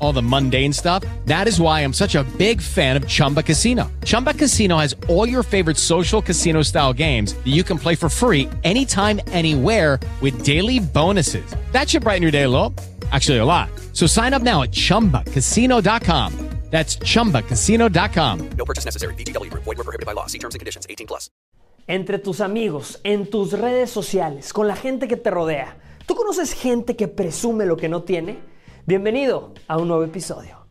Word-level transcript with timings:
all 0.00 0.12
the 0.12 0.22
mundane 0.22 0.72
stuff. 0.72 1.04
That 1.26 1.46
is 1.46 1.60
why 1.60 1.80
I'm 1.80 1.92
such 1.92 2.16
a 2.16 2.24
big 2.36 2.60
fan 2.60 2.96
of 2.96 3.06
Chumba 3.06 3.42
Casino. 3.42 3.90
Chumba 4.04 4.34
Casino 4.34 4.78
has 4.78 4.96
all 5.08 5.28
your 5.28 5.44
favorite 5.44 5.76
social 5.76 6.20
casino 6.20 6.62
style 6.62 6.92
games 6.92 7.34
that 7.34 7.52
you 7.52 7.62
can 7.62 7.78
play 7.78 7.94
for 7.94 8.08
free 8.08 8.48
anytime, 8.64 9.20
anywhere 9.28 10.00
with 10.20 10.44
daily 10.44 10.80
bonuses. 10.80 11.54
That 11.70 11.88
should 11.88 12.02
brighten 12.02 12.22
your 12.22 12.32
day 12.32 12.44
a 12.44 12.48
little. 12.48 12.74
Actually, 13.12 13.38
a 13.38 13.44
lot. 13.44 13.68
So 13.92 14.06
sign 14.06 14.34
up 14.34 14.42
now 14.42 14.62
at 14.62 14.72
chumbacasino.com. 14.72 16.46
That's 16.70 16.96
chumbacasino.com. 16.98 18.50
No 18.58 18.64
purchase 18.64 18.84
necessary. 18.84 19.14
VGW. 19.14 19.50
Void 19.50 19.78
were 19.78 19.84
prohibited 19.84 20.04
by 20.04 20.12
law. 20.12 20.26
See 20.26 20.38
terms 20.38 20.54
and 20.54 20.60
conditions. 20.60 20.86
18 20.90 21.06
plus. 21.06 21.30
Entre 21.86 22.18
tus 22.18 22.40
amigos, 22.40 22.98
en 23.04 23.30
tus 23.30 23.52
redes 23.52 23.90
sociales, 23.90 24.52
con 24.52 24.66
la 24.66 24.74
gente 24.74 25.06
que 25.06 25.16
te 25.16 25.30
rodea. 25.30 25.76
¿Tú 26.06 26.16
conoces 26.16 26.52
gente 26.52 26.96
que 26.96 27.06
presume 27.06 27.64
lo 27.66 27.76
que 27.76 27.88
no 27.88 28.02
tiene? 28.02 28.38
Bienvenido 28.88 29.52
a 29.66 29.78
un 29.78 29.88
nuevo 29.88 30.04
episodio. 30.04 30.64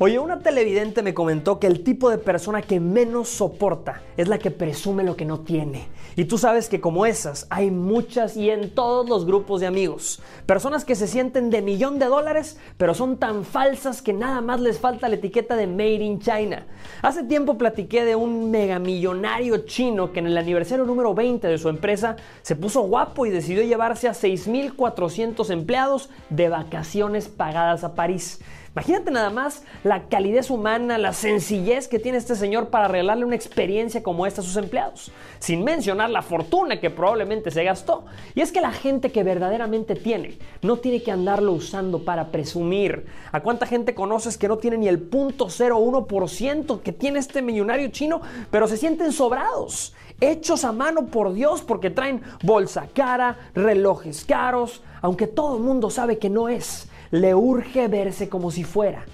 Oye, 0.00 0.20
una 0.20 0.38
televidente 0.38 1.02
me 1.02 1.12
comentó 1.12 1.58
que 1.58 1.66
el 1.66 1.82
tipo 1.82 2.08
de 2.08 2.18
persona 2.18 2.62
que 2.62 2.78
menos 2.78 3.28
soporta 3.28 4.00
es 4.16 4.28
la 4.28 4.38
que 4.38 4.52
presume 4.52 5.02
lo 5.02 5.16
que 5.16 5.24
no 5.24 5.40
tiene. 5.40 5.88
Y 6.14 6.26
tú 6.26 6.38
sabes 6.38 6.68
que 6.68 6.80
como 6.80 7.04
esas 7.04 7.48
hay 7.50 7.72
muchas 7.72 8.36
y 8.36 8.48
en 8.48 8.70
todos 8.70 9.08
los 9.08 9.26
grupos 9.26 9.60
de 9.60 9.66
amigos. 9.66 10.22
Personas 10.46 10.84
que 10.84 10.94
se 10.94 11.08
sienten 11.08 11.50
de 11.50 11.62
millón 11.62 11.98
de 11.98 12.06
dólares, 12.06 12.58
pero 12.76 12.94
son 12.94 13.16
tan 13.16 13.44
falsas 13.44 14.00
que 14.00 14.12
nada 14.12 14.40
más 14.40 14.60
les 14.60 14.78
falta 14.78 15.08
la 15.08 15.16
etiqueta 15.16 15.56
de 15.56 15.66
Made 15.66 16.04
in 16.04 16.20
China. 16.20 16.64
Hace 17.02 17.24
tiempo 17.24 17.58
platiqué 17.58 18.04
de 18.04 18.14
un 18.14 18.52
megamillonario 18.52 19.66
chino 19.66 20.12
que 20.12 20.20
en 20.20 20.28
el 20.28 20.38
aniversario 20.38 20.84
número 20.84 21.12
20 21.12 21.48
de 21.48 21.58
su 21.58 21.68
empresa 21.68 22.14
se 22.42 22.54
puso 22.54 22.82
guapo 22.82 23.26
y 23.26 23.30
decidió 23.30 23.64
llevarse 23.64 24.06
a 24.06 24.12
6.400 24.12 25.50
empleados 25.50 26.08
de 26.30 26.48
vacaciones 26.48 27.26
pagadas 27.26 27.82
a 27.82 27.96
París. 27.96 28.38
Imagínate 28.78 29.10
nada 29.10 29.30
más 29.30 29.64
la 29.82 30.04
calidez 30.04 30.50
humana, 30.50 30.98
la 30.98 31.12
sencillez 31.12 31.88
que 31.88 31.98
tiene 31.98 32.16
este 32.16 32.36
señor 32.36 32.68
para 32.68 32.86
regalarle 32.86 33.24
una 33.24 33.34
experiencia 33.34 34.04
como 34.04 34.24
esta 34.24 34.40
a 34.40 34.44
sus 34.44 34.54
empleados, 34.54 35.10
sin 35.40 35.64
mencionar 35.64 36.10
la 36.10 36.22
fortuna 36.22 36.78
que 36.78 36.88
probablemente 36.88 37.50
se 37.50 37.64
gastó. 37.64 38.04
Y 38.36 38.40
es 38.40 38.52
que 38.52 38.60
la 38.60 38.70
gente 38.70 39.10
que 39.10 39.24
verdaderamente 39.24 39.96
tiene 39.96 40.38
no 40.62 40.76
tiene 40.76 41.02
que 41.02 41.10
andarlo 41.10 41.54
usando 41.54 42.04
para 42.04 42.28
presumir. 42.28 43.06
¿A 43.32 43.40
cuánta 43.40 43.66
gente 43.66 43.96
conoces 43.96 44.38
que 44.38 44.46
no 44.46 44.58
tiene 44.58 44.78
ni 44.78 44.86
el 44.86 45.10
0.01% 45.10 46.80
que 46.80 46.92
tiene 46.92 47.18
este 47.18 47.42
millonario 47.42 47.88
chino, 47.88 48.20
pero 48.52 48.68
se 48.68 48.76
sienten 48.76 49.10
sobrados? 49.10 49.92
Hechos 50.20 50.64
a 50.64 50.70
mano 50.70 51.06
por 51.06 51.32
Dios 51.32 51.62
porque 51.62 51.90
traen 51.90 52.22
bolsa 52.44 52.86
cara, 52.94 53.38
relojes 53.56 54.24
caros, 54.24 54.82
aunque 55.02 55.26
todo 55.26 55.56
el 55.56 55.64
mundo 55.64 55.90
sabe 55.90 56.18
que 56.18 56.30
no 56.30 56.48
es 56.48 56.88
le 57.10 57.34
urge 57.34 57.88
verse 57.88 58.28
como 58.28 58.50
si 58.50 58.64
fuera. 58.64 59.04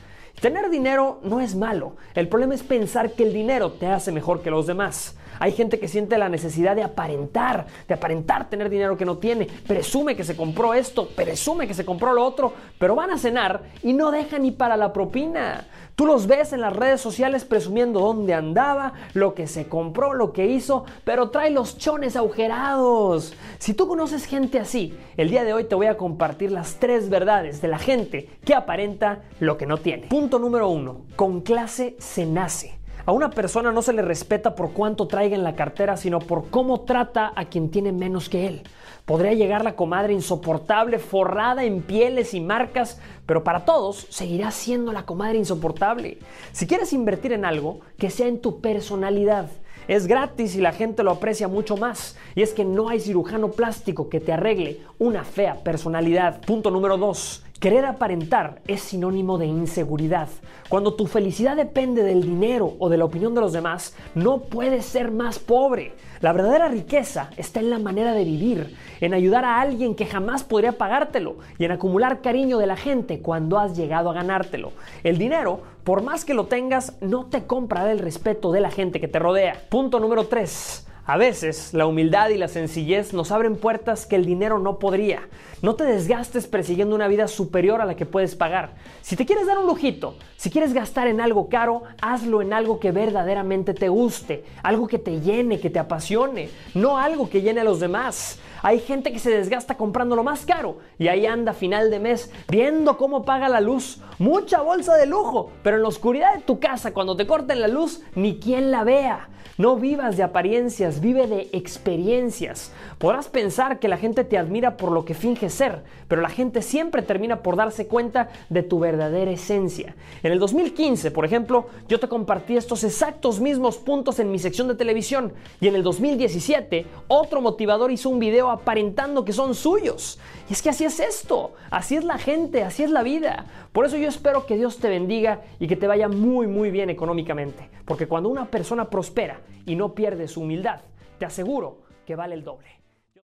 Tener 0.41 0.69
dinero 0.69 1.21
no 1.22 1.41
es 1.41 1.55
malo, 1.55 1.97
el 2.15 2.28
problema 2.28 2.55
es 2.55 2.62
pensar 2.62 3.12
que 3.12 3.22
el 3.22 3.33
dinero 3.33 3.72
te 3.72 3.87
hace 3.87 4.12
mejor 4.12 4.43
que 4.43 4.50
los 4.50 4.67
demás. 4.67 5.17
Hay 5.39 5.53
gente 5.53 5.78
que 5.78 5.89
siente 5.89 6.19
la 6.19 6.28
necesidad 6.28 6.77
de 6.77 6.83
aparentar, 6.83 7.67
de 7.89 7.95
aparentar 7.95 8.49
tener 8.49 8.71
dinero 8.71 8.97
que 8.97 9.05
no 9.05 9.19
tiene, 9.19 9.47
presume 9.67 10.17
que 10.17 10.25
se 10.25 10.37
compró 10.37 10.75
esto, 10.75 11.09
presume 11.09 11.67
que 11.67 11.75
se 11.75 11.84
compró 11.84 12.12
lo 12.12 12.25
otro, 12.25 12.53
pero 12.78 12.95
van 12.95 13.11
a 13.11 13.19
cenar 13.19 13.62
y 13.83 13.93
no 13.93 14.11
dejan 14.11 14.43
ni 14.43 14.53
para 14.53 14.77
la 14.77 14.93
propina. 14.93 15.67
Tú 15.97 16.06
los 16.06 16.27
ves 16.27 16.53
en 16.53 16.61
las 16.61 16.75
redes 16.75 17.01
sociales 17.01 17.45
presumiendo 17.45 18.01
dónde 18.01 18.34
andaba, 18.34 18.95
lo 19.12 19.34
que 19.34 19.47
se 19.47 19.69
compró, 19.69 20.12
lo 20.12 20.33
que 20.33 20.47
hizo, 20.47 20.84
pero 21.05 21.31
trae 21.31 21.51
los 21.51 21.78
chones 21.78 22.16
agujerados. 22.16 23.34
Si 23.59 23.75
tú 23.75 23.87
conoces 23.87 24.27
gente 24.27 24.59
así, 24.59 24.99
el 25.16 25.31
día 25.31 25.45
de 25.45 25.53
hoy 25.53 25.65
te 25.65 25.77
voy 25.77 25.87
a 25.87 25.97
compartir 25.97 26.51
las 26.51 26.81
tres 26.81 27.11
verdades 27.11 27.62
de 27.62 27.69
la 27.69 27.78
gente 27.78 28.28
que 28.45 28.55
aparenta 28.55 29.22
lo 29.39 29.56
que 29.56 29.66
no 29.66 29.77
tiene. 29.77 30.09
Punto 30.24 30.38
número 30.38 30.70
uno, 30.70 31.02
con 31.16 31.42
clase 31.42 31.96
se 31.98 32.24
nace. 32.24 32.78
A 33.04 33.12
una 33.12 33.28
persona 33.28 33.72
no 33.72 33.82
se 33.82 33.92
le 33.92 34.00
respeta 34.00 34.54
por 34.54 34.72
cuánto 34.72 35.06
traiga 35.06 35.36
en 35.36 35.44
la 35.44 35.54
cartera, 35.54 35.98
sino 35.98 36.18
por 36.18 36.48
cómo 36.48 36.80
trata 36.80 37.30
a 37.36 37.44
quien 37.44 37.70
tiene 37.70 37.92
menos 37.92 38.30
que 38.30 38.46
él. 38.46 38.62
Podría 39.04 39.34
llegar 39.34 39.64
la 39.64 39.76
comadre 39.76 40.14
insoportable, 40.14 40.98
forrada 40.98 41.64
en 41.64 41.82
pieles 41.82 42.32
y 42.32 42.40
marcas, 42.40 43.02
pero 43.26 43.44
para 43.44 43.66
todos 43.66 44.06
seguirá 44.08 44.50
siendo 44.50 44.92
la 44.92 45.04
comadre 45.04 45.36
insoportable. 45.36 46.16
Si 46.52 46.66
quieres 46.66 46.94
invertir 46.94 47.34
en 47.34 47.44
algo, 47.44 47.80
que 47.98 48.08
sea 48.08 48.26
en 48.26 48.41
tu 48.41 48.62
personalidad. 48.62 49.50
Es 49.88 50.06
gratis 50.06 50.56
y 50.56 50.62
la 50.62 50.72
gente 50.72 51.02
lo 51.02 51.10
aprecia 51.10 51.48
mucho 51.48 51.76
más. 51.76 52.16
Y 52.34 52.41
es 52.41 52.54
que 52.54 52.64
no 52.64 52.88
hay 52.88 52.98
cirujano 52.98 53.50
plástico 53.50 54.08
que 54.08 54.20
te 54.20 54.32
arregle 54.32 54.80
una 54.98 55.22
fea 55.22 55.62
personalidad. 55.62 56.41
Punto 56.41 56.70
número 56.70 56.96
2. 56.96 57.44
Querer 57.64 57.86
aparentar 57.86 58.60
es 58.69 58.82
sinónimo 58.82 59.38
de 59.38 59.47
inseguridad. 59.47 60.28
Cuando 60.69 60.92
tu 60.92 61.06
felicidad 61.06 61.56
depende 61.56 62.02
del 62.02 62.20
dinero 62.20 62.75
o 62.78 62.91
de 62.91 62.98
la 62.98 63.06
opinión 63.06 63.34
de 63.34 63.41
los 63.41 63.54
demás, 63.54 63.97
no 64.14 64.41
puedes 64.41 64.84
ser 64.84 65.10
más 65.10 65.38
pobre. 65.38 65.94
La 66.20 66.34
verdadera 66.34 66.69
riqueza 66.69 67.30
está 67.38 67.60
en 67.60 67.70
la 67.70 67.78
manera 67.78 68.12
de 68.12 68.24
vivir, 68.24 68.76
en 69.00 69.14
ayudar 69.14 69.47
a 69.47 69.62
alguien 69.62 69.94
que 69.94 70.04
jamás 70.04 70.44
podría 70.44 70.76
pagártelo 70.76 71.36
y 71.58 71.64
en 71.64 71.72
acumular 71.72 72.20
cariño 72.20 72.58
de 72.58 72.66
la 72.66 72.76
gente 72.76 73.22
cuando 73.22 73.58
has 73.58 73.74
llegado 73.74 74.10
a 74.10 74.14
ganártelo. 74.14 74.72
El 75.03 75.16
dinero, 75.16 75.62
por 75.84 76.03
más 76.03 76.26
que 76.26 76.34
lo 76.34 76.48
tengas, 76.48 76.98
no 77.00 77.30
te 77.30 77.47
comprará 77.47 77.92
el 77.92 77.98
respeto 77.98 78.53
de 78.53 78.60
la 78.60 78.70
gente 78.70 79.00
que 79.00 79.08
te 79.08 79.19
rodea. 79.19 79.56
Punto 79.70 80.00
número 80.00 80.26
3. 80.26 80.86
A 81.06 81.19
veces 81.19 81.75
la 81.75 81.84
humildad 81.84 82.31
y 82.31 82.38
la 82.38 82.48
sencillez 82.48 83.12
nos 83.12 83.31
abren 83.31 83.56
puertas 83.56 84.06
que 84.06 84.16
el 84.16 84.25
dinero 84.25 84.59
no 84.59 84.78
podría. 84.78 85.28
No 85.60 85.75
te 85.75 85.84
desgastes 85.84 86.47
persiguiendo 86.47 86.94
una 86.94 87.09
vida 87.09 87.28
superior 87.28 87.82
a 87.82 87.84
la 87.84 87.94
que 87.94 88.06
puedes 88.06 88.34
pagar. 88.34 88.70
Si 89.03 89.15
te 89.15 89.26
quieres 89.26 89.47
dar 89.47 89.59
un 89.59 89.66
lujito, 89.66 90.16
si 90.38 90.48
quieres 90.48 90.72
gastar 90.72 91.06
en 91.06 91.20
algo 91.20 91.50
caro, 91.50 91.82
hazlo 92.00 92.41
en 92.41 92.54
algo 92.54 92.81
que 92.81 92.91
verdaderamente 92.91 93.75
te 93.75 93.91
guste, 93.91 94.44
algo 94.62 94.87
que 94.87 94.98
te 94.98 95.20
llene, 95.20 95.60
que 95.60 95.69
te 95.69 95.78
apasione, 95.78 96.48
no 96.72 96.97
algo 96.97 97.28
que 97.28 97.42
llene 97.42 97.60
a 97.60 97.65
los 97.65 97.81
demás. 97.81 98.38
Hay 98.64 98.80
gente 98.80 99.12
que 99.12 99.19
se 99.19 99.28
desgasta 99.30 99.76
comprando 99.76 100.16
lo 100.16 100.25
más 100.25 100.47
caro 100.47 100.78
y 100.98 101.08
ahí 101.08 101.26
anda 101.26 101.50
a 101.50 101.54
final 101.54 101.91
de 101.91 102.00
mes 102.00 102.32
viendo 102.48 102.97
cómo 102.97 103.26
paga 103.26 103.50
la 103.50 103.60
luz. 103.60 104.00
Mucha 104.19 104.62
bolsa 104.62 104.94
de 104.94 105.04
lujo, 105.04 105.50
pero 105.62 105.76
en 105.76 105.82
la 105.82 105.88
oscuridad 105.88 106.34
de 106.34 106.41
tu 106.41 106.60
casa, 106.60 106.94
cuando 106.94 107.14
te 107.14 107.26
corten 107.26 107.60
la 107.60 107.69
luz, 107.69 108.00
ni 108.14 108.38
quien 108.38 108.70
la 108.70 108.82
vea. 108.82 109.28
No 109.56 109.76
vivas 109.76 110.16
de 110.16 110.24
apariencias, 110.24 111.00
vive 111.00 111.28
de 111.28 111.48
experiencias. 111.53 112.72
Podrás 112.98 113.28
pensar 113.28 113.78
que 113.78 113.86
la 113.86 113.97
gente 113.97 114.24
te 114.24 114.36
admira 114.36 114.76
por 114.76 114.91
lo 114.91 115.04
que 115.04 115.14
finge 115.14 115.48
ser, 115.48 115.84
pero 116.08 116.22
la 116.22 116.28
gente 116.28 116.60
siempre 116.60 117.03
termina 117.03 117.41
por 117.41 117.54
darse 117.54 117.86
cuenta 117.86 118.30
de 118.48 118.65
tu 118.65 118.80
verdadera 118.80 119.30
esencia. 119.30 119.94
En 120.24 120.33
el 120.33 120.41
2015, 120.41 121.12
por 121.12 121.24
ejemplo, 121.24 121.66
yo 121.86 122.00
te 122.00 122.09
compartí 122.09 122.56
estos 122.56 122.83
exactos 122.83 123.39
mismos 123.39 123.77
puntos 123.77 124.18
en 124.18 124.33
mi 124.33 124.41
sección 124.41 124.66
de 124.66 124.74
televisión 124.74 125.33
y 125.60 125.68
en 125.68 125.77
el 125.77 125.84
2017 125.84 126.86
otro 127.06 127.41
motivador 127.41 127.92
hizo 127.92 128.09
un 128.09 128.18
video 128.18 128.50
aparentando 128.54 129.24
que 129.24 129.33
son 129.33 129.54
suyos. 129.54 130.18
Y 130.48 130.53
es 130.53 130.62
que 130.62 130.71
así 130.71 130.84
es 130.84 131.01
esto, 131.01 131.54
así 131.71 131.97
es 131.97 132.04
la 132.04 132.18
gente, 132.18 132.65
así 132.65 132.83
es 132.83 132.91
la 132.91 133.03
vida. 133.03 133.47
Por 133.72 133.86
eso 133.86 133.97
yo 133.97 134.09
espero 134.09 134.47
que 134.47 134.56
Dios 134.56 134.78
te 134.78 134.89
bendiga 134.89 135.42
y 135.59 135.66
que 135.66 135.77
te 135.77 135.86
vaya 135.86 136.09
muy 136.09 136.47
muy 136.47 136.71
bien 136.71 136.91
económicamente, 136.91 137.68
porque 137.84 138.06
cuando 138.06 138.28
una 138.28 138.47
persona 138.47 138.89
prospera, 138.89 139.41
y 139.66 139.77
no 139.77 139.95
pierde 139.95 140.28
su 140.28 140.42
humildad, 140.42 140.80
te 141.18 141.27
aseguro 141.27 141.78
que 142.06 142.16
vale 142.16 142.34
el 142.34 142.45
doble. 142.45 142.84